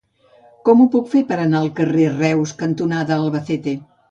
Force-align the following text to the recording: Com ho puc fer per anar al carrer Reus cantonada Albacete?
Com 0.69 0.79
ho 0.79 0.87
puc 0.95 1.11
fer 1.11 1.21
per 1.33 1.37
anar 1.43 1.59
al 1.61 1.69
carrer 1.81 2.09
Reus 2.17 2.55
cantonada 2.63 3.21
Albacete? 3.23 3.77